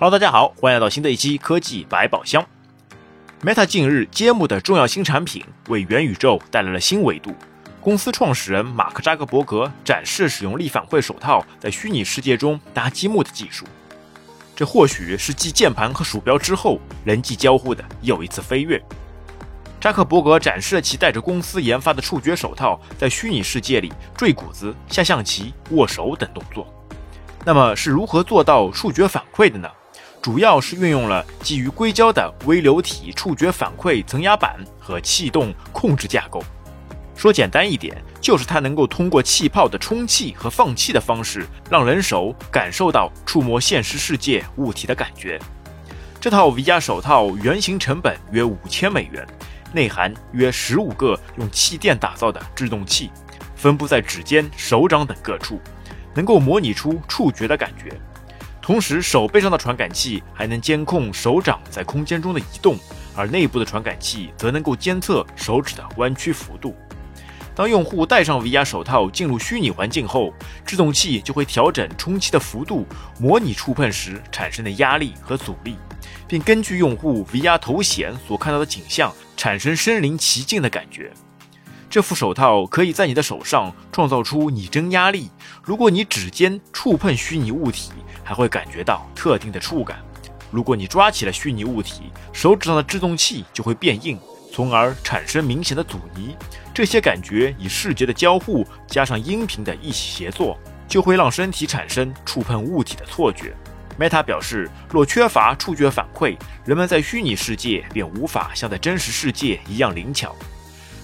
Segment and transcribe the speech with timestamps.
[0.00, 2.46] Hello，大家好，欢迎来到新的一期科技百宝箱。
[3.42, 7.34] Meta 近日揭幕的重要新产品，为元宇宙带来了新维度。
[7.80, 13.66] 公司创始人马克扎克伯格展示使用力反馈手套在虚拟世界中搭积木的技术，
[14.54, 18.80] 这或许是继键盘和鼠标之后人际交互的又一次飞跃。
[19.80, 26.72] 扎克伯格展示了其带着公司研发的触觉手套在虚拟世界里坠谷子、下象棋、握手等动作。
[27.44, 29.68] 那么是如何做到触觉反馈的呢？
[30.20, 36.42] 主要是运用了基于硅胶的微流体触觉反馈增压板和气动控制架构。
[37.14, 45.40] 说简单一点，就是它能够通过气泡的充气和放气的方式，让人手感受到触摸现实世界物体的感觉。
[46.20, 49.26] 这套 VR 手套原型成本约五千美元，
[49.72, 53.10] 内含约十五个用气垫打造的制动器，
[53.56, 55.60] 分布在指尖、手掌等各处，
[56.14, 57.98] 能够模拟出触觉的感觉。
[58.68, 62.76] 同时，手背上的传感器还能监控手掌在空间中的移动，
[63.16, 66.76] 而内部的传感器则能够监测手指的弯曲幅度。
[67.54, 70.34] 当用户戴上 VR 手套进入虚拟环境后，
[70.66, 72.86] 制动器就会调整充气的幅度，
[73.18, 75.78] 模拟触碰时产生的压力和阻力，
[76.26, 81.10] 并根据用户 VR 头显所看到的景象，产生身临其境的感觉。
[81.88, 85.30] 这副手套可以在你的手上创造出拟真压力，
[85.64, 87.92] 如果你指尖触碰虚拟物体。
[88.28, 89.96] 还会感觉到特定的触感。
[90.50, 94.20] 如果你抓起了虚拟物体，手指上的制动器就会变硬，
[94.52, 96.36] 从而产生明显的阻尼。
[96.74, 103.54] 这些感觉以视觉的交互加上音频的一起协作，就会让身体产生触碰物体的错觉。
[103.98, 110.36] Meta 表示，若缺乏触觉反馈，人们在虚拟世界便无法像在真实世界一样灵巧。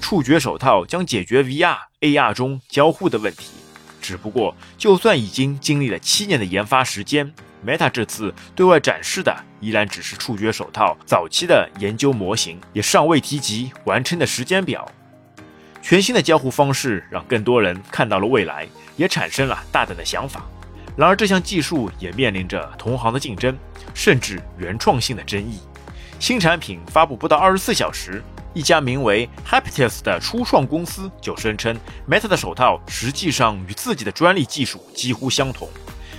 [0.00, 3.59] 触觉手套将解决 VR、AR 中交互的问题。
[4.10, 7.32] 只不过，就算已经经历了七年的研发时间
[7.64, 14.84] ，Meta 这次对外展示的依然只是触觉手套早期的研究模型，也尚未提及完成的时间表。
[15.80, 20.44] 全新的交互方式让更多人看到了未来，也产生了大胆的想法。
[20.96, 23.56] 然而，这项技术也面临着同行的竞争，
[23.94, 25.60] 甚至原创性的争议。
[26.18, 28.20] 新产品发布不到二十四小时。
[28.52, 31.78] 一家名为 Haptics 的初创公司就声称
[32.08, 35.68] ，Meta 的手套实际上与自己的专利技术几乎相同。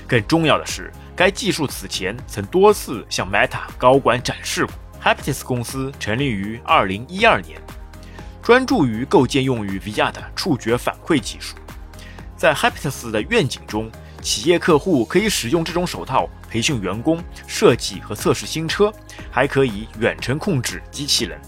[0.08, 4.74] 更重要的是，该技术此前曾多次向 Meta 高管展示过。
[5.03, 7.59] Haptics 公司成立于2012年，
[8.41, 11.56] 专注于构建用于 VR 的触觉反馈技术。
[12.38, 13.91] 在 Haptics 的愿景中，
[14.22, 18.94] 企业客户可以使用这种手套培训员工、设计和测试新车，
[19.31, 21.41] 还可以远程控制机器人。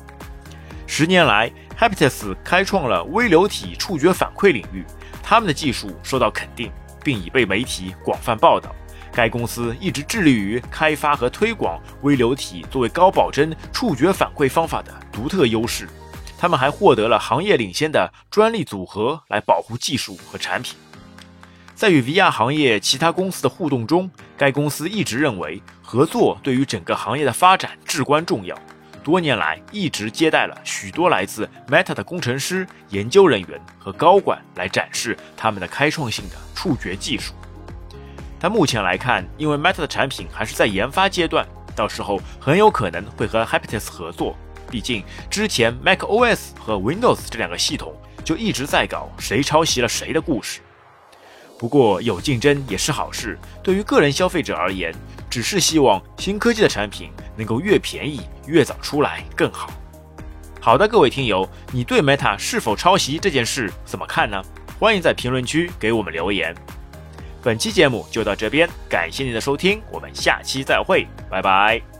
[0.95, 4.85] 十年来，Haptics 开创了微流体触觉反馈领域，
[5.23, 6.71] 他们的技术受到肯定，
[7.03, 8.75] 并已被媒体广泛报道。
[9.11, 15.89] 该公司一直致力于开发和推广微流体作为高保真触觉反馈方法的独特优势。
[16.37, 20.77] 他们还获得了行业领先的专利组合来保护技术和产品。
[21.73, 28.55] 在与 VR 行业其他公司的互动中，该公司一直认为合作对于整个行业的发展至关重要。
[29.03, 37.33] 多年来一直接待了许多来自 Meta 的工程师、研究人员和高管来展示他们的开创性的触觉技术。
[38.39, 44.35] 但目前来看，因为 Meta 的产品还是在研发阶段，到时候很有可能会和 Haptis 合作。
[44.69, 47.93] 毕竟之前 macOS 和 Windows 这两个系统
[48.23, 50.61] 就一直在搞谁抄袭了谁的故事。
[51.59, 54.93] 不过有竞争也是好事，对于个人消费者而言，
[55.33, 57.09] 只是希望新科技的产品。
[57.35, 59.71] 能够越便宜越早出来更好。
[60.61, 64.39] 好的，各位听友，你对 Meta 是否抄袭这件事怎么看呢？
[64.79, 66.53] 欢迎在评论区给我们留言。
[67.41, 71.92] 本期节目就到这边，感谢您的收听，我们下期再会，拜拜。